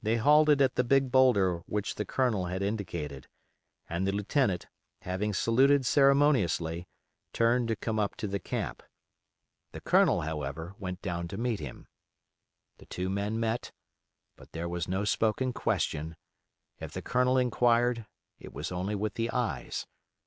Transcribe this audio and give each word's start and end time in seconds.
They 0.00 0.16
halted 0.16 0.62
at 0.62 0.76
the 0.76 0.82
big 0.84 1.10
bowlder 1.12 1.58
which 1.66 1.96
the 1.96 2.06
Colonel 2.06 2.46
had 2.46 2.62
indicated, 2.62 3.28
and 3.90 4.06
the 4.06 4.10
lieutenant, 4.12 4.68
having 5.02 5.34
saluted 5.34 5.84
ceremoniously, 5.84 6.88
turned 7.34 7.68
to 7.68 7.76
come 7.76 7.98
up 7.98 8.16
to 8.16 8.26
the 8.26 8.38
camp; 8.38 8.82
the 9.72 9.82
Colonel, 9.82 10.22
however, 10.22 10.74
went 10.78 11.02
down 11.02 11.28
to 11.28 11.36
meet 11.36 11.60
him. 11.60 11.88
The 12.78 12.86
two 12.86 13.10
men 13.10 13.38
met, 13.38 13.70
but 14.34 14.52
there 14.52 14.66
was 14.66 14.88
no 14.88 15.04
spoken 15.04 15.52
question; 15.52 16.16
if 16.78 16.92
the 16.92 17.02
Colonel 17.02 17.36
inquired 17.36 18.06
it 18.38 18.54
was 18.54 18.72
only 18.72 18.94
with 18.94 19.12
the 19.12 19.28
eyes. 19.30 19.86